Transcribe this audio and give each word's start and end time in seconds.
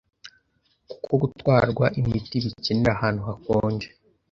kuko 0.89 1.11
gutwarwa 1.21 1.85
imiti 1.99 2.35
bicyenera 2.43 2.91
ahantu 2.97 3.21
hakonje 3.27 3.87